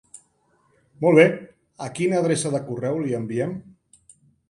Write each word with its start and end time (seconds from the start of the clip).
Molt 1.03 1.19
bé, 1.19 1.27
a 1.89 1.91
quina 2.01 2.19
adreça 2.23 2.55
de 2.59 2.65
correu 2.73 3.01
li 3.07 3.17
enviem? 3.23 3.59